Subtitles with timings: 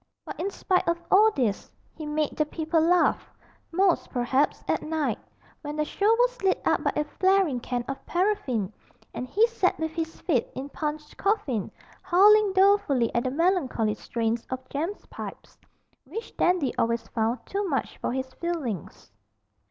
[0.25, 3.29] But in spite of all this, he made the people laugh;
[3.71, 5.19] most, perhaps, at night,
[5.61, 8.73] when the show was lit up by a flaring can of paraffin,
[9.13, 11.69] and he sat with his feet in Punch's coffin,
[12.01, 15.59] howling dolefully at the melancholy strains of Jem's pipes,
[16.05, 19.11] which Dandy always found too much for his feelings.